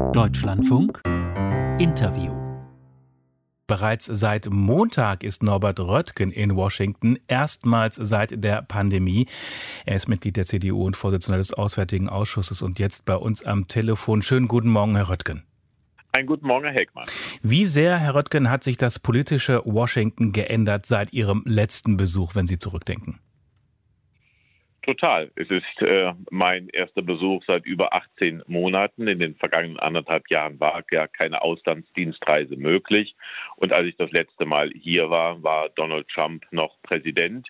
Deutschlandfunk 0.00 1.00
Interview 1.78 2.32
Bereits 3.68 4.06
seit 4.06 4.50
Montag 4.50 5.22
ist 5.22 5.44
Norbert 5.44 5.78
Röttgen 5.78 6.32
in 6.32 6.56
Washington, 6.56 7.16
erstmals 7.28 7.94
seit 7.94 8.42
der 8.42 8.62
Pandemie. 8.62 9.26
Er 9.86 9.94
ist 9.94 10.08
Mitglied 10.08 10.36
der 10.36 10.46
CDU 10.46 10.84
und 10.84 10.96
Vorsitzender 10.96 11.38
des 11.38 11.52
Auswärtigen 11.52 12.08
Ausschusses 12.08 12.62
und 12.62 12.80
jetzt 12.80 13.04
bei 13.04 13.14
uns 13.14 13.44
am 13.44 13.68
Telefon. 13.68 14.22
Schönen 14.22 14.48
guten 14.48 14.70
Morgen, 14.70 14.96
Herr 14.96 15.08
Röttgen. 15.08 15.44
Einen 16.12 16.26
guten 16.26 16.48
Morgen, 16.48 16.64
Herr 16.64 16.74
Heckmann. 16.74 17.06
Wie 17.42 17.66
sehr, 17.66 17.96
Herr 17.96 18.16
Röttgen, 18.16 18.50
hat 18.50 18.64
sich 18.64 18.76
das 18.76 18.98
politische 18.98 19.62
Washington 19.64 20.32
geändert 20.32 20.86
seit 20.86 21.12
Ihrem 21.12 21.44
letzten 21.46 21.96
Besuch, 21.96 22.34
wenn 22.34 22.48
Sie 22.48 22.58
zurückdenken? 22.58 23.20
Total. 24.82 25.30
Es 25.36 25.50
ist 25.50 25.82
äh, 25.82 26.14
mein 26.30 26.68
erster 26.70 27.02
Besuch 27.02 27.44
seit 27.46 27.66
über 27.66 27.92
18 27.92 28.42
Monaten. 28.46 29.08
In 29.08 29.18
den 29.18 29.34
vergangenen 29.34 29.78
anderthalb 29.78 30.30
Jahren 30.30 30.58
war 30.58 30.82
ja 30.90 31.06
keine 31.06 31.42
Auslandsdienstreise 31.42 32.56
möglich. 32.56 33.14
Und 33.56 33.74
als 33.74 33.88
ich 33.88 33.96
das 33.96 34.10
letzte 34.10 34.46
Mal 34.46 34.70
hier 34.70 35.10
war, 35.10 35.42
war 35.42 35.68
Donald 35.70 36.08
Trump 36.08 36.46
noch 36.50 36.80
Präsident. 36.82 37.46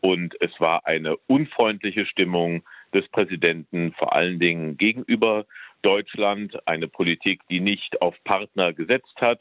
Und 0.00 0.34
es 0.40 0.50
war 0.58 0.84
eine 0.84 1.16
unfreundliche 1.28 2.04
Stimmung 2.04 2.64
des 2.92 3.08
Präsidenten, 3.10 3.92
vor 3.92 4.14
allen 4.14 4.40
Dingen 4.40 4.76
gegenüber 4.76 5.46
Deutschland. 5.82 6.66
Eine 6.66 6.88
Politik, 6.88 7.42
die 7.48 7.60
nicht 7.60 8.02
auf 8.02 8.16
Partner 8.24 8.72
gesetzt 8.72 9.14
hat, 9.20 9.40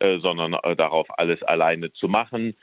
äh, 0.00 0.18
sondern 0.18 0.52
äh, 0.62 0.76
darauf, 0.76 1.06
alles 1.18 1.42
alleine 1.42 1.90
zu 1.94 2.08
machen 2.08 2.54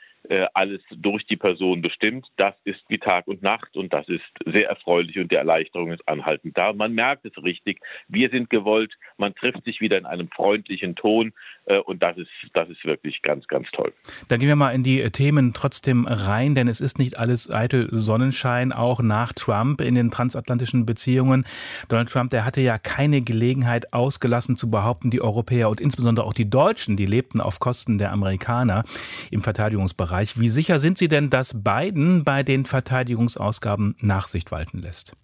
alles 0.54 0.82
durch 0.92 1.26
die 1.26 1.38
Person 1.38 1.82
bestimmt. 1.82 2.28
Das 2.38 2.54
ist 2.64 2.80
wie 2.88 2.98
Tag 2.98 3.28
und 3.28 3.42
Nacht 3.42 3.76
und 3.76 3.92
das 3.94 4.08
ist 4.10 4.22
sehr 4.46 4.70
erfreulich 4.70 5.18
und 5.18 5.32
die 5.32 5.36
Erleichterung 5.36 5.92
ist 5.92 6.08
anhaltend 6.08 6.58
da. 6.58 6.74
Man 6.74 6.94
merkt 6.94 7.26
es 7.26 7.44
richtig. 7.44 7.80
Wir 8.08 8.30
sind 8.30 8.50
gewollt. 8.50 8.94
Man 9.18 9.34
trifft 9.34 9.64
sich 9.64 9.82
wieder 9.82 9.98
in 9.98 10.06
einem 10.06 10.30
freundlichen 10.30 10.96
Ton 10.96 11.34
äh, 11.66 11.78
und 11.80 12.04
das 12.04 12.18
ist, 12.18 12.30
das 12.54 12.70
ist 12.70 12.84
wirklich 12.86 13.22
ganz, 13.22 13.48
ganz 13.48 13.68
toll. 13.72 13.94
Dann 14.28 14.40
gehen 14.40 14.50
wir 14.50 14.56
mal 14.56 14.72
in 14.72 14.84
die 14.84 15.10
Themen 15.10 15.54
trotzdem 15.54 16.06
rein, 16.06 16.54
denn 16.54 16.68
es 16.68 16.82
ist 16.82 17.00
nicht 17.00 17.18
alles 17.18 17.50
eitel 17.50 17.88
Sonnenschein, 17.92 18.72
auch 18.72 19.02
nach 19.02 19.34
Trump 19.34 19.82
in 19.82 19.96
den 19.96 20.12
transatlantischen 20.12 20.86
Beziehungen. 20.86 21.46
Donald 21.88 22.10
Trump, 22.10 22.32
der 22.32 22.46
hatte 22.46 22.62
ja 22.62 22.78
keine 22.78 23.22
Gelegenheit 23.22 23.94
ausgelassen 23.94 24.58
zu 24.58 24.70
behaupten, 24.70 25.10
die 25.10 25.22
Europäer 25.22 25.70
und 25.70 25.82
insbesondere 25.82 26.26
auch 26.26 26.34
die 26.34 26.50
Deutschen, 26.50 26.98
die 26.98 27.06
lebten 27.06 27.42
auf 27.42 27.60
Kosten 27.60 27.98
der 27.98 28.12
Amerikaner 28.12 28.84
im 29.32 29.42
Verteidigungsbereich. 29.42 30.09
Bereich. 30.10 30.40
Wie 30.40 30.50
sicher 30.50 30.80
sind 30.80 30.98
Sie 30.98 31.08
denn, 31.08 31.30
dass 31.30 31.64
Biden 31.64 32.24
bei 32.24 32.42
den 32.42 32.66
Verteidigungsausgaben 32.66 33.96
Nachsicht 34.02 34.52
walten 34.52 34.80
lässt? 34.80 35.16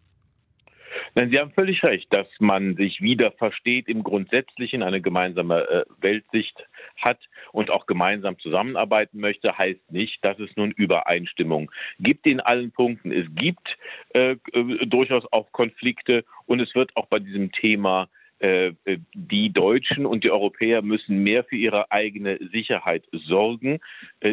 Nein, 1.15 1.31
Sie 1.31 1.39
haben 1.39 1.51
völlig 1.51 1.81
recht, 1.83 2.07
dass 2.13 2.27
man 2.39 2.75
sich 2.75 3.01
wieder 3.01 3.31
versteht 3.31 3.87
im 3.87 4.03
Grundsätzlichen, 4.03 4.83
eine 4.83 5.01
gemeinsame 5.01 5.67
äh, 5.67 5.83
Weltsicht 6.01 6.67
hat 6.97 7.19
und 7.51 7.71
auch 7.71 7.85
gemeinsam 7.85 8.37
zusammenarbeiten 8.39 9.19
möchte, 9.19 9.57
heißt 9.57 9.91
nicht, 9.91 10.23
dass 10.23 10.37
es 10.39 10.49
nun 10.55 10.71
Übereinstimmung 10.71 11.71
gibt 11.99 12.27
in 12.27 12.39
allen 12.39 12.71
Punkten. 12.71 13.11
Es 13.11 13.25
gibt 13.33 13.77
äh, 14.13 14.35
äh 14.53 14.85
durchaus 14.85 15.23
auch 15.31 15.51
Konflikte 15.51 16.25
und 16.45 16.59
es 16.59 16.75
wird 16.75 16.95
auch 16.95 17.07
bei 17.07 17.19
diesem 17.19 17.51
Thema 17.51 18.07
äh, 18.39 18.73
die 19.13 19.53
Deutschen 19.53 20.05
und 20.05 20.25
die 20.25 20.31
Europäer 20.31 20.81
müssen 20.81 21.23
mehr 21.23 21.45
für 21.45 21.55
ihre 21.55 21.89
eigene 21.91 22.37
Sicherheit 22.51 23.03
sorgen, 23.11 23.79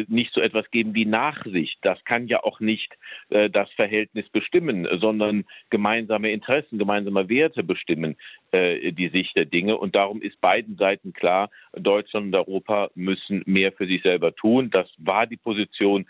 nicht 0.07 0.33
so 0.33 0.41
etwas 0.41 0.69
geben 0.71 0.95
wie 0.95 1.05
Nachsicht. 1.05 1.77
Das 1.81 2.03
kann 2.05 2.27
ja 2.27 2.43
auch 2.43 2.59
nicht 2.59 2.93
äh, 3.29 3.49
das 3.49 3.69
Verhältnis 3.71 4.27
bestimmen, 4.29 4.87
sondern 4.99 5.45
gemeinsame 5.69 6.31
Interessen, 6.31 6.77
gemeinsame 6.77 7.29
Werte 7.29 7.63
bestimmen 7.63 8.15
die 8.55 9.09
Sicht 9.11 9.35
der 9.35 9.45
Dinge. 9.45 9.77
Und 9.77 9.95
darum 9.95 10.21
ist 10.21 10.39
beiden 10.39 10.77
Seiten 10.77 11.11
klar, 11.11 11.49
Deutschland 11.75 12.27
und 12.27 12.35
Europa 12.35 12.91
müssen 12.93 13.41
mehr 13.47 13.71
für 13.71 13.87
sich 13.87 14.03
selber 14.03 14.35
tun. 14.35 14.69
Das 14.69 14.87
war 14.97 15.25
die 15.25 15.37
Position 15.37 16.05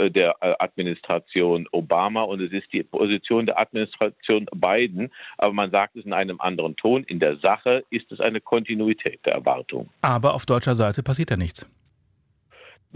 der 0.00 0.34
Administration 0.60 1.68
Obama 1.70 2.22
und 2.22 2.40
es 2.40 2.52
ist 2.52 2.72
die 2.72 2.82
Position 2.82 3.46
der 3.46 3.60
Administration 3.60 4.46
Biden. 4.54 5.12
Aber 5.38 5.52
man 5.52 5.70
sagt 5.70 5.96
es 5.96 6.04
in 6.04 6.12
einem 6.12 6.40
anderen 6.40 6.76
Ton. 6.76 7.04
In 7.04 7.20
der 7.20 7.36
Sache 7.36 7.84
ist 7.90 8.10
es 8.10 8.20
eine 8.20 8.40
Kontinuität 8.40 9.20
der 9.24 9.34
Erwartung. 9.34 9.88
Aber 10.02 10.34
auf 10.34 10.46
deutscher 10.46 10.74
Seite 10.74 11.02
passiert 11.02 11.30
ja 11.30 11.36
nichts. 11.36 11.68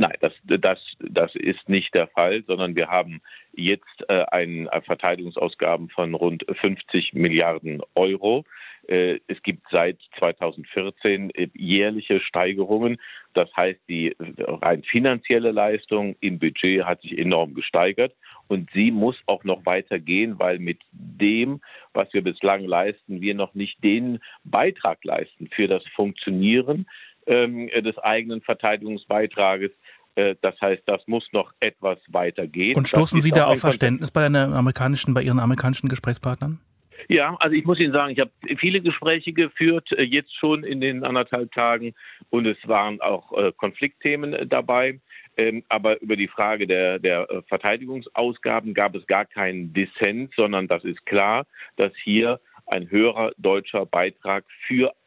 Nein, 0.00 0.16
das, 0.20 0.32
das, 0.44 0.78
das 0.98 1.34
ist 1.34 1.68
nicht 1.68 1.94
der 1.94 2.06
Fall, 2.06 2.42
sondern 2.46 2.74
wir 2.74 2.88
haben 2.88 3.20
jetzt 3.52 3.84
äh, 4.08 4.24
einen 4.30 4.66
äh, 4.68 4.80
Verteidigungsausgaben 4.80 5.90
von 5.90 6.14
rund 6.14 6.42
50 6.62 7.12
Milliarden 7.12 7.82
Euro. 7.94 8.46
Äh, 8.88 9.18
es 9.26 9.42
gibt 9.42 9.66
seit 9.70 9.98
2014 10.18 11.34
äh, 11.34 11.48
jährliche 11.52 12.18
Steigerungen. 12.20 12.96
Das 13.34 13.54
heißt, 13.54 13.80
die 13.90 14.16
rein 14.18 14.84
finanzielle 14.84 15.50
Leistung 15.50 16.16
im 16.20 16.38
Budget 16.38 16.86
hat 16.86 17.02
sich 17.02 17.18
enorm 17.18 17.52
gesteigert 17.52 18.14
und 18.48 18.70
sie 18.72 18.90
muss 18.90 19.16
auch 19.26 19.44
noch 19.44 19.66
weitergehen, 19.66 20.38
weil 20.38 20.60
mit 20.60 20.78
dem, 20.92 21.60
was 21.92 22.10
wir 22.14 22.24
bislang 22.24 22.64
leisten, 22.64 23.20
wir 23.20 23.34
noch 23.34 23.52
nicht 23.52 23.84
den 23.84 24.20
Beitrag 24.44 25.04
leisten 25.04 25.50
für 25.54 25.68
das 25.68 25.84
Funktionieren 25.94 26.86
ähm, 27.30 27.68
des 27.68 27.96
eigenen 27.98 28.42
Verteidigungsbeitrages. 28.42 29.70
Äh, 30.16 30.34
das 30.42 30.60
heißt, 30.60 30.82
das 30.86 31.00
muss 31.06 31.26
noch 31.32 31.52
etwas 31.60 31.98
weiter 32.08 32.46
gehen. 32.46 32.76
Und 32.76 32.88
stoßen 32.88 33.22
Sie 33.22 33.30
da 33.30 33.46
auf 33.46 33.60
Verständnis 33.60 34.10
bei, 34.10 34.26
amerikanischen, 34.26 35.14
bei 35.14 35.22
Ihren 35.22 35.38
amerikanischen 35.38 35.88
Gesprächspartnern? 35.88 36.60
Ja, 37.08 37.36
also 37.40 37.56
ich 37.56 37.64
muss 37.64 37.80
Ihnen 37.80 37.94
sagen, 37.94 38.12
ich 38.12 38.20
habe 38.20 38.30
viele 38.58 38.80
Gespräche 38.80 39.32
geführt, 39.32 39.90
äh, 39.92 40.02
jetzt 40.02 40.36
schon 40.36 40.64
in 40.64 40.80
den 40.80 41.04
anderthalb 41.04 41.52
Tagen, 41.52 41.94
und 42.28 42.46
es 42.46 42.58
waren 42.66 43.00
auch 43.00 43.32
äh, 43.32 43.52
Konfliktthemen 43.56 44.48
dabei. 44.48 45.00
Ähm, 45.36 45.62
aber 45.68 46.00
über 46.02 46.16
die 46.16 46.28
Frage 46.28 46.66
der, 46.66 46.98
der 46.98 47.26
Verteidigungsausgaben 47.48 48.74
gab 48.74 48.94
es 48.94 49.06
gar 49.06 49.24
keinen 49.24 49.72
Dissens, 49.72 50.30
sondern 50.36 50.66
das 50.66 50.84
ist 50.84 51.06
klar, 51.06 51.46
dass 51.76 51.92
hier 52.02 52.40
ein 52.66 52.90
höherer 52.90 53.32
deutscher 53.38 53.86
Beitrag 53.86 54.44
für 54.66 54.88
äh, 54.88 54.99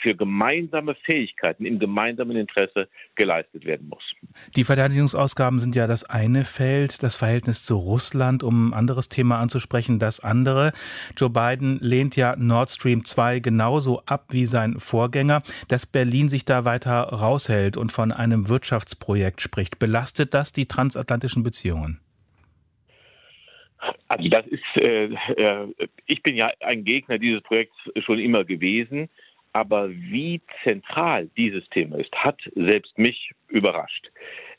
für 0.00 0.14
gemeinsame 0.14 0.94
Fähigkeiten 0.94 1.64
im 1.64 1.78
gemeinsamen 1.78 2.36
Interesse 2.36 2.88
geleistet 3.14 3.64
werden 3.64 3.88
muss. 3.88 4.02
Die 4.54 4.64
Verteidigungsausgaben 4.64 5.60
sind 5.60 5.74
ja 5.74 5.86
das 5.86 6.04
eine 6.04 6.44
Feld, 6.44 7.02
das 7.02 7.16
Verhältnis 7.16 7.64
zu 7.64 7.76
Russland, 7.76 8.42
um 8.42 8.70
ein 8.70 8.74
anderes 8.74 9.08
Thema 9.08 9.38
anzusprechen, 9.38 9.98
das 9.98 10.20
andere. 10.20 10.72
Joe 11.16 11.30
Biden 11.30 11.78
lehnt 11.80 12.16
ja 12.16 12.36
Nord 12.36 12.70
Stream 12.70 13.04
2 13.04 13.40
genauso 13.40 14.02
ab 14.06 14.26
wie 14.30 14.46
sein 14.46 14.78
Vorgänger, 14.78 15.42
dass 15.68 15.86
Berlin 15.86 16.28
sich 16.28 16.44
da 16.44 16.64
weiter 16.64 17.00
raushält 17.00 17.76
und 17.76 17.92
von 17.92 18.12
einem 18.12 18.48
Wirtschaftsprojekt 18.48 19.40
spricht. 19.40 19.78
Belastet 19.78 20.34
das 20.34 20.52
die 20.52 20.66
transatlantischen 20.66 21.42
Beziehungen? 21.42 22.00
Also 24.08 24.28
das 24.28 24.46
ist, 24.46 24.62
äh, 24.76 25.06
äh, 25.36 25.74
ich 26.06 26.22
bin 26.22 26.36
ja 26.36 26.50
ein 26.60 26.84
Gegner 26.84 27.18
dieses 27.18 27.42
Projekts 27.42 27.76
schon 28.04 28.18
immer 28.18 28.44
gewesen. 28.44 29.08
Aber 29.56 29.88
wie 29.90 30.42
zentral 30.64 31.30
dieses 31.34 31.66
Thema 31.70 31.96
ist, 31.96 32.14
hat 32.14 32.38
selbst 32.54 32.98
mich 32.98 33.30
überrascht. 33.48 34.10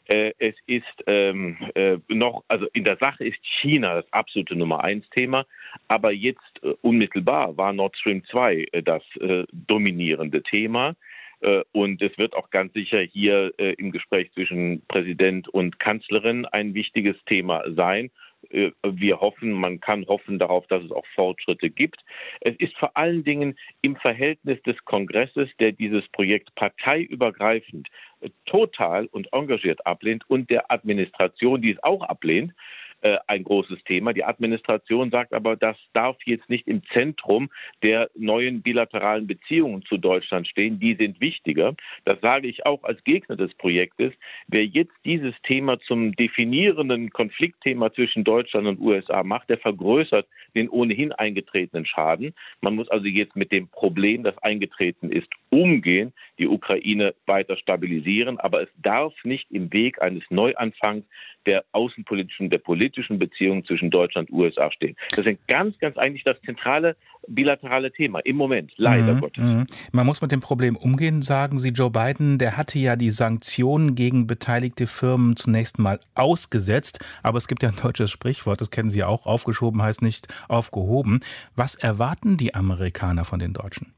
Äh, 0.08 0.32
es 0.40 0.56
ist 0.66 1.04
ähm, 1.06 1.56
äh, 1.76 2.00
noch, 2.08 2.44
also 2.48 2.66
in 2.74 2.84
der 2.84 2.98
Sache 2.98 3.24
ist 3.24 3.38
China 3.62 3.94
das 3.94 4.12
absolute 4.12 4.56
Nummer 4.56 4.84
eins 4.84 5.08
Thema, 5.12 5.46
aber 5.88 6.12
jetzt 6.14 6.42
äh, 6.64 6.74
unmittelbar 6.82 7.56
war 7.58 7.74
Nord 7.74 7.96
Stream 7.96 8.24
2 8.26 8.70
äh, 8.72 8.82
das 8.82 9.04
äh, 9.20 9.44
dominierende 9.52 10.42
Thema. 10.42 10.96
Äh, 11.42 11.62
und 11.74 12.02
es 12.02 12.18
wird 12.18 12.34
auch 12.34 12.50
ganz 12.50 12.74
sicher 12.74 13.02
hier 13.02 13.54
im 13.60 13.92
Gespräch 13.92 14.32
zwischen 14.34 14.82
Präsident 14.88 15.48
und 15.48 15.80
Kanzlerin 15.80 16.48
ein 16.48 16.74
wichtiges 16.74 17.18
Thema 17.28 17.62
sein. 17.76 18.10
Äh, 18.50 18.72
wir 18.84 19.20
hoffen, 19.20 19.52
man 19.52 19.80
kann 19.80 20.06
hoffen 20.08 20.40
darauf, 20.40 20.68
dass 20.68 20.84
es 20.84 20.92
auch 20.92 21.06
Fortschritte 21.16 21.70
gibt. 21.70 22.02
Es 22.42 22.56
ist 22.58 22.76
vor 22.78 22.96
allen 22.96 23.24
Dingen 23.24 23.58
im 23.82 23.96
Verhältnis 23.96 24.62
des 24.64 24.78
Kongresses, 24.86 25.50
der 25.60 25.72
dieses 25.72 26.08
Projekt 26.10 26.54
parteiübergreifend 26.56 27.88
äh, 28.22 28.30
total 28.46 29.08
und 29.08 29.32
engagiert 29.34 29.86
ablehnt 29.86 30.24
und 30.30 30.50
der 30.50 30.72
Administration, 30.72 31.62
die 31.62 31.72
es 31.72 31.84
auch 31.84 32.02
ablehnt, 32.04 32.54
äh, 33.02 33.18
ein 33.28 33.44
großes 33.44 33.84
Thema. 33.84 34.12
Die 34.12 34.24
Administration 34.24 35.12
sagt 35.12 35.34
aber, 35.34 35.56
das 35.56 35.78
darf 35.94 36.18
jetzt 36.26 36.50
nicht 36.50 36.68
im 36.68 36.82
Zentrum 36.94 37.50
der 37.84 38.10
neuen 38.16 38.64
bilateralen 38.64 39.28
Beziehungen 39.28 39.84
zu 39.84 39.98
Deutschland 39.98 40.48
stehen. 40.48 40.80
Die 40.80 40.96
sind 40.96 41.22
wichtiger. 41.22 41.76
Das 42.06 42.20
sage 42.22 42.48
ich 42.48 42.66
auch 42.66 42.84
als 42.84 43.04
Gegner 43.04 43.36
des 43.36 43.54
Projektes. 43.54 44.14
Wer 44.48 44.66
jetzt 44.66 44.94
dieses 45.06 45.36
Thema 45.44 45.80
zum 45.82 46.14
definierenden 46.14 47.12
Konfliktthema 47.12 47.94
zwischen 47.94 48.24
Deutschland 48.24 48.66
und 48.66 48.80
USA 48.80 49.22
macht, 49.22 49.50
der 49.50 49.60
vergrößert 49.60 50.28
den 50.56 50.68
ohnehin 50.68 51.12
eingetretenen 51.12 51.86
Schaden. 51.86 52.34
Man 52.62 52.76
muss 52.76 52.90
also 52.90 53.06
jetzt 53.06 53.36
mit 53.36 53.52
dem 53.52 53.68
Problem, 53.68 54.24
das 54.24 54.38
eingetreten 54.40 55.12
ist, 55.12 55.28
umgehen, 55.52 56.14
die 56.40 56.48
Ukraine 56.48 57.14
weiter 57.28 57.58
stabilisieren. 57.58 58.40
Aber 58.40 58.64
es 58.64 58.70
darf 58.82 59.14
nicht 59.24 59.52
im 59.52 59.72
Weg 59.72 60.02
eines 60.02 60.24
Neuanfangs 60.32 61.06
der 61.46 61.64
außenpolitischen, 61.72 62.50
der 62.50 62.58
politischen 62.58 62.87
politischen 62.88 63.20
Beziehungen 63.20 63.66
zwischen 63.66 63.90
Deutschland 63.92 64.30
und 64.30 64.40
USA 64.40 64.72
stehen. 64.72 64.96
Das 65.16 65.26
ist 65.26 65.48
ganz, 65.48 65.78
ganz 65.80 65.98
eigentlich 65.98 66.24
das 66.24 66.40
zentrale 66.42 66.96
bilaterale 67.28 67.92
Thema 67.92 68.20
im 68.20 68.38
Moment, 68.38 68.72
leider 68.78 69.16
mhm, 69.16 69.20
Gottes. 69.20 69.44
Mhm. 69.44 69.68
Man 69.92 70.06
muss 70.06 70.22
mit 70.22 70.32
dem 70.32 70.40
Problem 70.40 70.78
umgehen, 70.78 71.22
sagen 71.22 71.60
Sie. 71.60 71.70
Joe 71.70 71.92
Biden, 71.92 72.38
der 72.38 72.56
hatte 72.56 72.80
ja 72.80 72.96
die 72.96 73.10
Sanktionen 73.10 73.96
gegen 73.96 74.28
beteiligte 74.28 74.88
Firmen 74.88 75.36
zunächst 75.36 75.78
mal 75.78 76.00
ausgesetzt, 76.16 77.04
aber 77.24 77.38
es 77.38 77.50
gibt 77.50 77.64
ja 77.64 77.70
ein 77.70 77.76
deutsches 77.76 78.10
Sprichwort, 78.10 78.62
das 78.62 78.72
kennen 78.72 78.90
Sie 78.90 79.04
auch, 79.04 79.26
aufgeschoben 79.26 79.82
heißt 79.82 80.02
nicht 80.02 80.28
aufgehoben. 80.48 81.20
Was 81.58 81.76
erwarten 81.76 82.38
die 82.38 82.56
Amerikaner 82.56 83.26
von 83.26 83.40
den 83.40 83.52
Deutschen? 83.52 83.94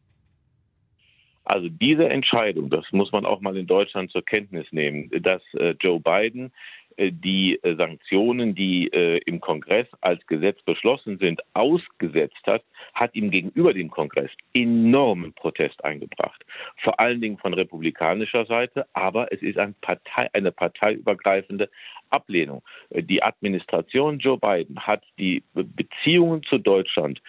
Also 1.49 1.67
diese 1.67 2.07
Entscheidung, 2.07 2.69
das 2.69 2.85
muss 2.91 3.11
man 3.11 3.25
auch 3.25 3.41
mal 3.41 3.57
in 3.57 3.65
Deutschland 3.65 4.11
zur 4.11 4.23
Kenntnis 4.23 4.67
nehmen, 4.71 5.09
dass 5.21 5.41
äh, 5.53 5.75
Joe 5.79 5.99
Biden 5.99 6.51
die 6.99 7.59
äh, 7.63 7.75
Sanktionen, 7.75 8.55
die 8.55 8.87
im 9.25 9.39
Kongress 9.39 9.87
als 10.01 10.25
Gesetz 10.27 10.61
beschlossen 10.63 11.17
sind, 11.19 11.41
ausgesetzt 11.53 12.41
hat, 12.45 12.63
hat 12.93 13.15
ihm 13.15 13.31
gegenüber 13.31 13.73
dem 13.73 13.89
Kongress 13.89 14.31
enormen 14.53 15.33
Protest 15.33 15.83
eingebracht. 15.83 16.43
Vor 16.77 16.99
allen 16.99 17.21
Dingen 17.21 17.37
von 17.37 17.53
republikanischer 17.53 18.45
Seite, 18.45 18.85
aber 18.93 19.31
es 19.31 19.41
ist 19.41 19.57
ein 19.57 19.75
Partei, 19.81 20.27
eine 20.33 20.51
parteiübergreifende 20.51 21.69
Ablehnung. 22.09 22.63
Die 22.91 23.21
Administration 23.23 24.19
Joe 24.19 24.37
Biden 24.37 24.79
hat 24.79 25.03
die 25.17 25.43
Beziehungen 25.53 26.43
zu 26.43 26.57
Deutschland 26.57 27.21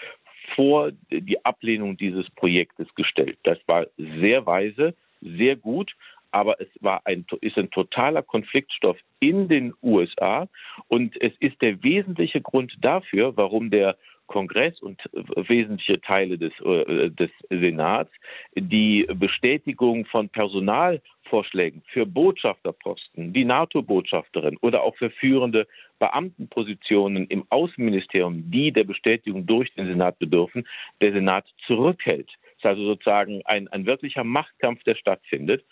vor 0.55 0.91
die 1.11 1.45
Ablehnung 1.45 1.97
dieses 1.97 2.29
Projektes 2.31 2.89
gestellt. 2.95 3.39
Das 3.45 3.59
war 3.67 3.87
sehr 3.97 4.47
weise, 4.47 4.95
sehr 5.21 5.57
gut, 5.57 5.93
aber 6.31 6.61
es 6.61 6.69
war 6.81 7.03
ein, 7.05 7.25
ist 7.41 7.59
ein 7.59 7.71
totaler 7.71 8.23
Konfliktstoff 8.23 8.97
in 9.21 9.49
den 9.49 9.75
USA 9.83 10.49
und 10.89 11.21
es 11.21 11.33
ist 11.41 11.61
der 11.63 11.83
wesentliche 11.83 12.41
Grund 12.41 12.77
dafür, 12.81 13.37
warum 13.37 13.71
der 13.71 13.97
Kongress 14.31 14.81
und 14.81 15.03
wesentliche 15.13 16.01
Teile 16.01 16.39
des, 16.39 16.53
äh, 16.61 17.11
des 17.11 17.31
Senats 17.51 18.13
die 18.55 19.05
Bestätigung 19.13 20.07
von 20.07 20.29
Personalvorschlägen 20.29 21.83
für 21.89 22.07
Botschafterposten, 22.07 23.33
die 23.33 23.45
NATO-Botschafterin 23.45 24.57
oder 24.61 24.85
auch 24.85 24.97
für 24.97 25.11
führende 25.11 25.67
Beamtenpositionen 25.99 27.27
im 27.27 27.45
Außenministerium, 27.51 28.49
die 28.53 28.71
der 28.71 28.85
Bestätigung 28.85 29.47
durch 29.47 29.75
den 29.75 29.89
Senat 29.89 30.21
bedürfen, 30.21 30.65
der 31.01 31.13
Senat 31.13 31.47
zurückhält. 31.67 32.31
Das 32.63 32.73
ist 32.73 32.79
also 32.79 32.85
sozusagen 32.85 33.43
ein, 33.47 33.67
ein 33.69 33.85
wirklicher 33.85 34.23
Machtkampf, 34.23 34.85
der 34.85 34.95
stattfindet. 34.95 35.65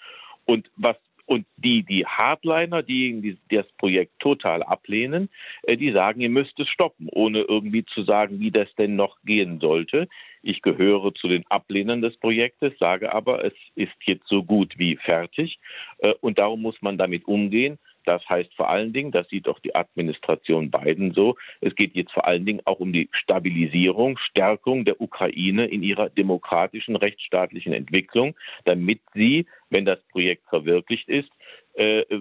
Und 0.49 0.71
was 0.77 0.97
und 1.27 1.45
die, 1.59 1.83
die 1.83 2.06
Hardliner, 2.06 2.83
diejenigen, 2.83 3.21
die 3.21 3.55
das 3.55 3.67
Projekt 3.77 4.19
total 4.19 4.62
ablehnen, 4.62 5.29
äh, 5.65 5.77
die 5.77 5.93
sagen, 5.93 6.23
ihr 6.23 6.31
müsst 6.31 6.59
es 6.59 6.69
stoppen, 6.71 7.06
ohne 7.12 7.41
irgendwie 7.41 7.85
zu 7.85 8.03
sagen, 8.05 8.41
wie 8.41 8.50
das 8.50 8.75
denn 8.77 8.97
noch 8.97 9.19
gehen 9.25 9.61
sollte. 9.61 10.09
Ich 10.43 10.62
gehöre 10.62 11.12
zu 11.12 11.29
den 11.29 11.45
Ablehnern 11.50 12.00
des 12.00 12.17
Projektes, 12.17 12.73
sage 12.81 13.12
aber, 13.12 13.45
es 13.45 13.53
ist 13.75 13.93
jetzt 14.06 14.27
so 14.27 14.43
gut 14.43 14.79
wie 14.79 14.97
fertig. 14.97 15.59
Äh, 15.99 16.15
und 16.23 16.39
darum 16.39 16.62
muss 16.62 16.81
man 16.81 16.97
damit 16.97 17.29
umgehen. 17.29 17.79
Das 18.08 18.26
heißt 18.26 18.55
vor 18.55 18.70
allen 18.70 18.94
Dingen, 18.94 19.12
das 19.12 19.28
sieht 19.28 19.46
auch 19.49 19.58
die 19.58 19.75
Administration 19.75 20.70
Biden 20.70 21.12
so, 21.12 21.37
es 21.60 21.75
geht 21.75 21.94
jetzt 21.94 22.10
vor 22.10 22.26
allen 22.26 22.46
Dingen 22.46 22.62
auch 22.64 22.81
um 22.81 22.90
die 22.90 23.10
Stabilisierung, 23.12 24.16
Stärkung 24.16 24.87
der 24.87 24.99
Ukraine 24.99 25.66
in 25.66 25.82
ihrer 25.82 26.08
demokratischen, 26.08 26.96
rechtsstaatlichen 26.96 27.75
Entwicklung, 27.75 28.34
damit 28.64 29.00
sie, 29.12 29.44
wenn 29.69 29.84
das 29.84 29.99
Projekt 30.10 30.49
verwirklicht 30.49 31.06
ist, 31.10 31.28
äh, 31.75 32.00
äh, 32.00 32.19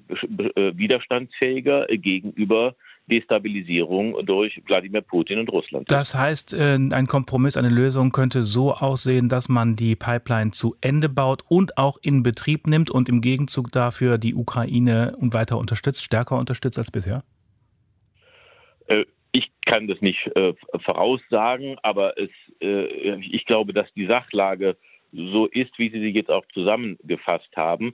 widerstandsfähiger 0.78 1.88
gegenüber 1.88 2.76
Destabilisierung 3.08 4.18
durch 4.26 4.62
Wladimir 4.66 5.02
Putin 5.02 5.40
und 5.40 5.50
Russland. 5.52 5.90
Das 5.90 6.14
heißt, 6.14 6.54
äh, 6.54 6.78
ein 6.92 7.08
Kompromiss, 7.08 7.58
eine 7.58 7.70
Lösung 7.70 8.12
könnte 8.12 8.42
so 8.42 8.74
aussehen, 8.74 9.30
dass 9.30 9.50
man 9.50 9.76
die 9.76 9.96
Pipeline 9.96 10.52
zu 10.52 10.76
Ende 10.82 11.10
baut 11.10 11.44
und 11.48 11.78
auch 11.78 11.98
in 12.02 12.22
Betrieb 12.22 12.68
nimmt 12.68 12.92
und 12.92 13.10
im 13.10 13.22
Gegenzug 13.22 13.72
dafür 13.72 14.18
die 14.18 14.36
Ukraine 14.36 15.16
weiter 15.20 15.58
unterstützt, 15.58 16.04
stärker 16.04 16.38
unterstützt 16.38 16.78
als 16.78 16.92
bisher? 16.92 17.24
Äh, 18.88 19.06
ich 19.32 19.50
kann 19.66 19.88
das 19.88 20.02
nicht 20.02 20.30
äh, 20.36 20.54
voraussagen, 20.86 21.78
aber 21.84 22.18
es, 22.18 22.30
ich 22.60 23.46
glaube, 23.46 23.72
dass 23.72 23.86
die 23.94 24.08
Sachlage 24.08 24.78
so 25.12 25.46
ist, 25.46 25.78
wie 25.78 25.92
Sie 25.92 26.00
sie 26.00 26.10
jetzt 26.10 26.32
auch 26.32 26.44
zusammengefasst 26.54 27.56
haben, 27.56 27.94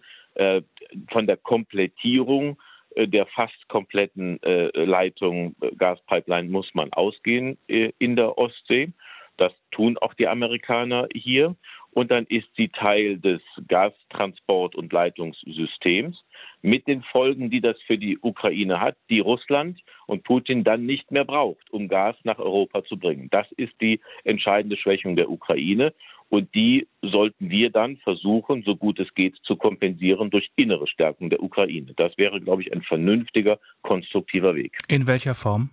von 1.11 1.27
der 1.27 1.35
Komplettierung 1.35 2.57
der 2.97 3.25
fast 3.27 3.67
kompletten 3.67 4.41
äh, 4.43 4.69
Leitung 4.83 5.55
äh, 5.61 5.71
Gaspipeline 5.75 6.49
muss 6.49 6.69
man 6.73 6.91
ausgehen 6.93 7.57
in 7.67 8.15
der 8.15 8.37
Ostsee. 8.37 8.93
Das 9.37 9.51
tun 9.71 9.97
auch 9.97 10.13
die 10.13 10.27
Amerikaner 10.27 11.07
hier. 11.13 11.55
Und 11.91 12.09
dann 12.09 12.25
ist 12.25 12.47
sie 12.57 12.69
Teil 12.69 13.19
des 13.19 13.41
Gastransport- 13.67 14.75
und 14.75 14.91
Leitungssystems 14.91 16.17
mit 16.63 16.87
den 16.87 17.03
Folgen, 17.03 17.51
die 17.51 17.61
das 17.61 17.79
für 17.85 17.99
die 17.99 18.17
Ukraine 18.19 18.79
hat, 18.79 18.95
die 19.09 19.19
Russland 19.19 19.79
und 20.07 20.23
Putin 20.23 20.63
dann 20.63 20.87
nicht 20.87 21.11
mehr 21.11 21.25
braucht, 21.25 21.71
um 21.71 21.87
Gas 21.87 22.15
nach 22.23 22.39
Europa 22.39 22.83
zu 22.83 22.97
bringen. 22.97 23.27
Das 23.29 23.51
ist 23.57 23.73
die 23.79 23.99
entscheidende 24.23 24.77
Schwächung 24.77 25.15
der 25.15 25.29
Ukraine. 25.29 25.93
Und 26.33 26.55
die 26.55 26.87
sollten 27.03 27.51
wir 27.51 27.69
dann 27.69 27.97
versuchen, 27.97 28.63
so 28.63 28.75
gut 28.75 28.99
es 28.99 29.13
geht, 29.13 29.35
zu 29.43 29.55
kompensieren 29.55 30.31
durch 30.31 30.49
innere 30.55 30.87
Stärkung 30.87 31.29
der 31.29 31.43
Ukraine. 31.43 31.93
Das 31.95 32.17
wäre, 32.17 32.41
glaube 32.41 32.63
ich, 32.63 32.73
ein 32.73 32.81
vernünftiger, 32.81 33.59
konstruktiver 33.83 34.55
Weg. 34.55 34.79
In 34.87 35.05
welcher 35.05 35.35
Form? 35.35 35.69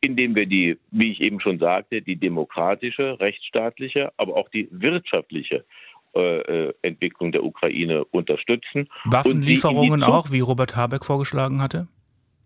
Indem 0.00 0.34
wir 0.34 0.46
die, 0.46 0.78
wie 0.90 1.12
ich 1.12 1.20
eben 1.20 1.38
schon 1.38 1.60
sagte, 1.60 2.02
die 2.02 2.16
demokratische, 2.16 3.20
rechtsstaatliche, 3.20 4.10
aber 4.16 4.34
auch 4.34 4.48
die 4.48 4.66
wirtschaftliche 4.72 5.64
äh, 6.16 6.40
äh 6.40 6.74
Entwicklung 6.82 7.30
der 7.30 7.44
Ukraine 7.44 8.04
unterstützen. 8.06 8.88
Waffenlieferungen 9.04 10.02
auch, 10.02 10.32
wie 10.32 10.40
Robert 10.40 10.74
Habeck 10.74 11.04
vorgeschlagen 11.04 11.62
hatte? 11.62 11.86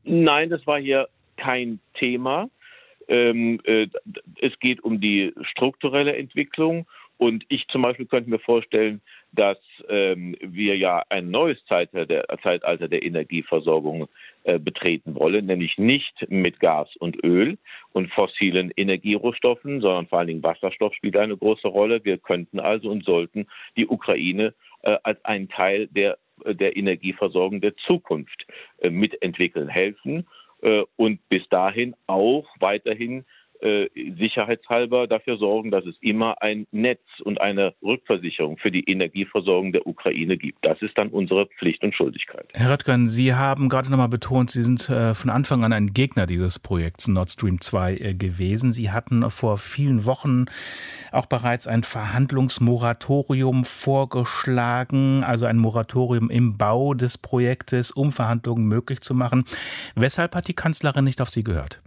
Nein, 0.05 0.51
das 0.51 0.67
war 0.67 0.79
hier 0.79 1.09
kein 1.39 1.81
Thema. 1.95 2.51
Ähm, 3.09 3.61
äh, 3.65 3.89
es 4.41 4.59
geht 4.61 4.83
um 4.83 5.01
die 5.01 5.33
strukturelle 5.43 6.17
Entwicklung. 6.17 6.87
Und 7.19 7.45
ich 7.49 7.69
zum 7.69 7.83
Beispiel 7.83 8.07
könnte 8.07 8.31
mir 8.31 8.41
vorstellen, 8.41 9.01
dass 9.31 9.59
ähm, 9.89 10.35
wir 10.41 10.77
ja 10.77 11.05
ein 11.09 11.31
neues 11.31 11.65
Zeitalter 11.67 12.05
der, 12.05 12.39
Zeitalter 12.43 12.89
der 12.89 13.05
Energieversorgung 13.05 14.09
äh, 14.43 14.59
betreten 14.59 15.15
wollen, 15.15 15.47
nämlich 15.47 15.79
nicht 15.79 16.27
mit 16.31 16.59
Gas 16.59 16.89
und 16.99 17.23
Öl 17.25 17.59
und 17.93 18.11
fossilen 18.11 18.73
Energierohstoffen, 18.77 19.81
sondern 19.81 20.09
vor 20.09 20.19
allen 20.19 20.29
Dingen 20.29 20.43
Wasserstoff 20.43 20.95
spielt 20.95 21.17
eine 21.17 21.37
große 21.37 21.69
Rolle. 21.69 22.05
Wir 22.05 22.19
könnten 22.19 22.59
also 22.59 22.91
und 22.91 23.05
sollten 23.05 23.47
die 23.77 23.87
Ukraine 23.87 24.53
äh, 24.83 24.97
als 25.05 25.25
einen 25.25 25.49
Teil 25.49 25.87
der, 25.87 26.19
der 26.45 26.77
Energieversorgung 26.77 27.61
der 27.61 27.77
Zukunft 27.77 28.47
äh, 28.79 28.91
mitentwickeln 28.91 29.69
helfen 29.69 30.21
äh, 30.21 30.42
und 30.97 31.29
bis 31.29 31.49
dahin 31.49 31.95
auch 32.07 32.47
weiterhin 32.61 33.25
äh, 33.63 33.89
sicherheitshalber 34.19 35.07
dafür 35.07 35.39
sorgen, 35.39 35.71
dass 35.71 35.85
es 35.85 35.95
immer 36.01 36.43
ein 36.43 36.67
Netz 36.73 37.01
und 37.23 37.41
eine 37.41 37.75
Rückversicherung 37.83 38.59
für 38.59 38.71
die 38.71 38.89
Energieversorgung 38.91 39.73
der 39.73 39.87
Ukraine 39.87 40.37
gibt. 40.37 40.59
Das 40.63 40.81
ist 40.83 40.99
dann 40.99 41.09
unsere 41.09 41.47
Pflicht 41.59 41.83
und 41.85 41.95
Schuldigkeit. 41.95 42.49
Herr 42.55 42.73
Röttgen, 42.73 43.09
Sie 43.09 43.35
haben 43.35 43.69
gerade 43.69 43.91
noch 43.91 43.99
mal 43.99 44.09
betont, 44.09 44.51
Sie 44.51 44.63
sind 44.63 44.89
äh, 44.89 45.15
von 45.15 45.31
Anfang 45.31 45.65
an 45.65 45.73
ein 45.73 45.93
Gegner 45.93 46.27
dieses 46.27 46.59
Projekts 46.59 47.07
Nord 47.09 47.31
Stream 47.31 47.61
2 47.61 47.95
äh, 47.95 48.15
gewesen. 48.15 48.73
Sie 48.73 48.91
hatten 48.91 49.31
vor 49.31 49.59
vielen 49.59 50.05
Wochen 50.07 50.47
auch 51.13 51.27
bereits 51.27 51.67
ein 51.67 51.85
Verhandlungsmoratorium 51.85 53.65
vorgeschlagen, 53.65 55.23
also 55.25 55.47
ein 55.47 55.59
Moratorium 55.59 56.31
im 56.31 56.59
Bau 56.59 56.95
des 56.95 57.19
Projektes, 57.19 57.91
um 57.91 58.13
Verhandlungen 58.13 58.67
möglich 58.67 59.01
zu 59.01 59.15
machen. 59.15 59.45
Weshalb 59.95 60.35
hat 60.35 60.49
die 60.49 60.55
Kanzlerin 60.55 61.05
nicht 61.05 61.21
auf 61.21 61.31
Sie 61.31 61.45
gehört? 61.45 61.81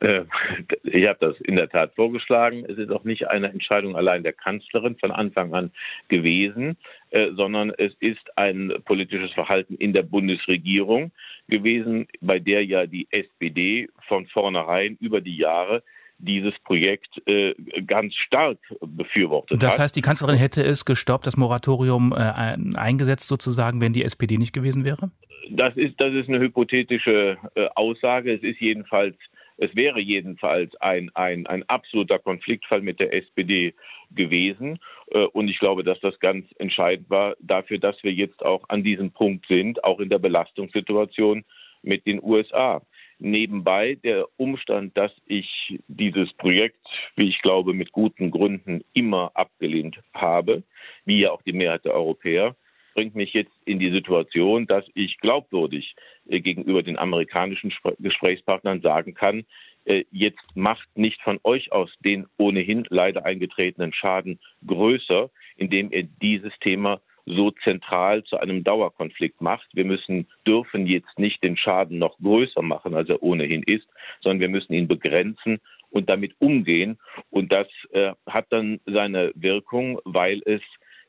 Äh, 0.00 0.24
ich 0.84 1.06
habe 1.06 1.18
das 1.20 1.40
in 1.40 1.56
der 1.56 1.68
Tat 1.68 1.94
vorgeschlagen. 1.94 2.64
Es 2.68 2.78
ist 2.78 2.90
auch 2.90 3.04
nicht 3.04 3.28
eine 3.28 3.50
Entscheidung 3.50 3.96
allein 3.96 4.22
der 4.22 4.32
Kanzlerin 4.32 4.96
von 4.96 5.10
Anfang 5.10 5.54
an 5.54 5.70
gewesen, 6.08 6.76
äh, 7.10 7.32
sondern 7.34 7.72
es 7.76 7.92
ist 8.00 8.36
ein 8.36 8.72
politisches 8.84 9.32
Verhalten 9.32 9.74
in 9.76 9.92
der 9.92 10.02
Bundesregierung 10.02 11.12
gewesen, 11.48 12.06
bei 12.20 12.38
der 12.38 12.64
ja 12.64 12.86
die 12.86 13.08
SPD 13.10 13.88
von 14.06 14.26
vornherein 14.26 14.96
über 15.00 15.20
die 15.20 15.36
Jahre 15.36 15.82
dieses 16.20 16.52
Projekt 16.64 17.08
äh, 17.26 17.54
ganz 17.86 18.12
stark 18.16 18.58
befürwortet 18.80 19.62
das 19.62 19.78
heißt, 19.78 19.94
die 19.94 20.00
Kanzlerin 20.00 20.36
hätte 20.36 20.64
es 20.64 20.84
gestoppt, 20.84 21.28
das 21.28 21.36
Moratorium 21.36 22.12
eingesetzt 22.12 23.28
sozusagen, 23.28 23.80
wenn 23.80 23.92
die 23.92 24.02
SPD 24.02 24.36
nicht 24.36 24.52
gewesen 24.52 24.84
wäre? 24.84 25.12
Das 25.50 25.76
ist, 25.76 25.94
das 25.98 26.12
ist 26.14 26.28
eine 26.28 26.40
hypothetische 26.40 27.38
Aussage. 27.76 28.34
Es 28.34 28.42
ist 28.42 28.60
jedenfalls 28.60 29.14
es 29.58 29.74
wäre 29.74 30.00
jedenfalls 30.00 30.74
ein, 30.76 31.10
ein, 31.14 31.46
ein 31.46 31.68
absoluter 31.68 32.18
Konfliktfall 32.18 32.80
mit 32.80 33.00
der 33.00 33.12
SPD 33.12 33.74
gewesen. 34.10 34.78
Äh, 35.10 35.24
und 35.24 35.48
ich 35.48 35.58
glaube, 35.58 35.84
dass 35.84 36.00
das 36.00 36.18
ganz 36.20 36.46
entscheidend 36.58 37.10
war 37.10 37.36
dafür, 37.40 37.78
dass 37.78 38.02
wir 38.02 38.12
jetzt 38.12 38.44
auch 38.44 38.64
an 38.68 38.82
diesem 38.82 39.10
Punkt 39.10 39.46
sind, 39.48 39.82
auch 39.84 40.00
in 40.00 40.08
der 40.08 40.18
Belastungssituation 40.18 41.44
mit 41.82 42.06
den 42.06 42.22
USA. 42.22 42.82
Nebenbei 43.18 43.96
der 43.96 44.28
Umstand, 44.36 44.96
dass 44.96 45.10
ich 45.26 45.78
dieses 45.88 46.32
Projekt, 46.34 46.86
wie 47.16 47.28
ich 47.28 47.42
glaube, 47.42 47.74
mit 47.74 47.90
guten 47.90 48.30
Gründen 48.30 48.84
immer 48.94 49.32
abgelehnt 49.34 49.98
habe, 50.14 50.62
wie 51.04 51.22
ja 51.22 51.32
auch 51.32 51.42
die 51.42 51.52
Mehrheit 51.52 51.84
der 51.84 51.94
Europäer, 51.94 52.54
bringt 52.98 53.14
mich 53.14 53.32
jetzt 53.32 53.52
in 53.64 53.78
die 53.78 53.92
Situation, 53.92 54.66
dass 54.66 54.84
ich 54.94 55.18
glaubwürdig 55.18 55.94
äh, 56.28 56.40
gegenüber 56.40 56.82
den 56.82 56.98
amerikanischen 56.98 57.72
Gesprächspartnern 58.00 58.80
sagen 58.80 59.14
kann, 59.14 59.44
äh, 59.84 60.02
jetzt 60.10 60.42
macht 60.56 60.88
nicht 60.96 61.22
von 61.22 61.38
euch 61.44 61.70
aus 61.70 61.92
den 62.00 62.26
ohnehin 62.38 62.84
leider 62.90 63.24
eingetretenen 63.24 63.92
Schaden 63.92 64.40
größer, 64.66 65.30
indem 65.56 65.92
ihr 65.92 66.08
dieses 66.20 66.52
Thema 66.58 67.00
so 67.24 67.52
zentral 67.62 68.24
zu 68.24 68.38
einem 68.38 68.64
Dauerkonflikt 68.64 69.40
macht. 69.40 69.68
Wir 69.74 69.84
müssen, 69.84 70.26
dürfen 70.44 70.88
jetzt 70.88 71.20
nicht 71.20 71.40
den 71.44 71.56
Schaden 71.56 72.00
noch 72.00 72.18
größer 72.18 72.62
machen, 72.62 72.94
als 72.94 73.08
er 73.10 73.22
ohnehin 73.22 73.62
ist, 73.62 73.86
sondern 74.22 74.40
wir 74.40 74.48
müssen 74.48 74.72
ihn 74.72 74.88
begrenzen 74.88 75.60
und 75.90 76.10
damit 76.10 76.34
umgehen. 76.40 76.98
Und 77.30 77.52
das 77.52 77.68
äh, 77.92 78.10
hat 78.26 78.46
dann 78.50 78.80
seine 78.86 79.30
Wirkung, 79.36 80.00
weil 80.04 80.42
es 80.46 80.62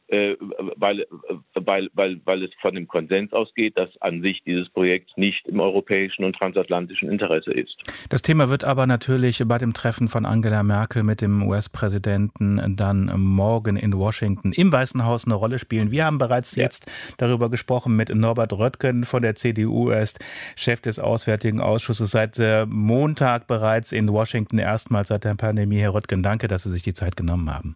weil, 0.10 1.06
weil, 1.54 1.89
weil, 1.94 2.22
weil 2.25 2.44
es 2.44 2.50
von 2.62 2.74
dem 2.74 2.88
Konsens 2.88 3.32
ausgeht, 3.32 3.78
dass 3.78 3.89
an 4.01 4.22
sich 4.22 4.42
dieses 4.44 4.68
Projekt 4.70 5.16
nicht 5.18 5.48
im 5.48 5.60
europäischen 5.60 6.24
und 6.24 6.36
transatlantischen 6.36 7.12
Interesse 7.12 7.51
ist. 7.51 7.75
Das 8.10 8.24
Thema 8.24 8.50
wird 8.50 8.63
aber 8.63 8.88
natürlich 8.88 9.44
bei 9.46 9.60
dem 9.60 9.74
Treffen 9.74 10.08
von 10.08 10.25
Angela 10.25 10.63
Merkel 10.63 11.04
mit 11.04 11.22
dem 11.22 11.48
US-Präsidenten 11.48 12.75
dann 12.75 13.12
morgen 13.18 13.75
in 13.75 13.94
Washington 13.94 14.51
im 14.51 14.72
Weißen 14.72 15.06
Haus 15.06 15.25
eine 15.25 15.36
Rolle 15.36 15.60
spielen. 15.60 15.92
Wir 15.92 16.06
haben 16.06 16.18
bereits 16.18 16.56
ja. 16.56 16.63
jetzt 16.63 16.92
darüber 17.18 17.50
gesprochen 17.50 17.96
mit 17.96 18.10
Norbert 18.10 18.54
Röttgen 18.54 19.04
von 19.04 19.22
der 19.22 19.36
CDU. 19.36 19.89
Er 19.89 20.01
ist 20.01 20.20
Chef 20.56 20.82
des 20.82 20.98
Auswärtigen 20.98 21.62
Ausschusses 21.62 22.10
seit 22.10 22.39
äh, 22.39 22.66
Montag 22.66 23.46
bereits 23.46 23.92
in 23.92 24.12
Washington, 24.12 24.58
erstmals 24.58 25.10
seit 25.10 25.24
der 25.24 25.36
Pandemie. 25.36 25.80
Herr 25.80 25.94
Röttgen, 25.94 26.24
danke, 26.24 26.48
dass 26.48 26.63
Sie 26.63 26.72
sich 26.72 26.82
die 26.82 26.94
Zeit 26.94 27.16
genommen 27.16 27.54
haben. 27.54 27.75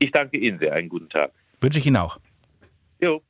Ich 0.00 0.10
danke 0.10 0.38
Ihnen 0.38 0.58
sehr. 0.58 0.72
Einen 0.72 0.88
guten 0.88 1.08
Tag. 1.08 1.32
Wünsche 1.60 1.78
ich 1.78 1.86
Ihnen 1.86 1.96
auch. 1.96 2.18
Jo. 3.00 3.22